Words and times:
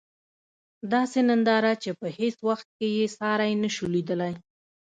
داسې 0.93 1.19
ننداره 1.29 1.73
چې 1.83 1.89
په 1.99 2.07
هیڅ 2.19 2.37
وخت 2.49 2.67
کې 2.77 2.87
یې 2.97 3.05
ساری 3.17 3.53
نشو 3.63 3.85
لېدلی. 3.93 4.33